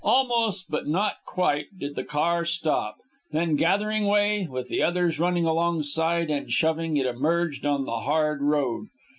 Almost, 0.03 0.71
but 0.71 0.87
not 0.87 1.17
quite, 1.27 1.67
did 1.77 1.95
the 1.95 2.03
car 2.03 2.43
stop, 2.43 2.95
then, 3.31 3.55
gathering 3.55 4.07
way, 4.07 4.47
with 4.49 4.67
the 4.67 4.81
others 4.81 5.19
running 5.19 5.45
alongside 5.45 6.31
and 6.31 6.51
shoving, 6.51 6.97
it 6.97 7.05
emerged 7.05 7.67
on 7.67 7.85
the 7.85 7.99
hard 7.99 8.41
road. 8.41 8.87